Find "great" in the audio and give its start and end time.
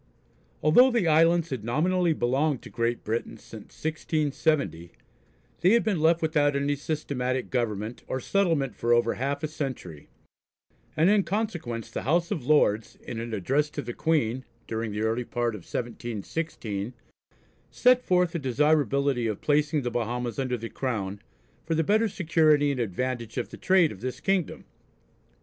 2.71-3.03